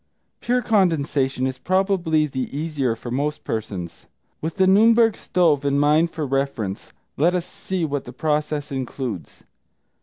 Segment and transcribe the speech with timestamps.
[0.39, 4.07] Pure condensation is probably the easier for most persons.
[4.41, 9.43] With The Nürnberg Stove in mind for reference, let us see what the process includes.